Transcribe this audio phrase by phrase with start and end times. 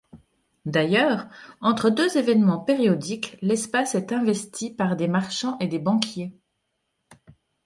[0.65, 1.27] D'ailleurs,
[1.59, 6.33] entre deux évènements périodiques, l'espace est investi par des marchands et des banquiers.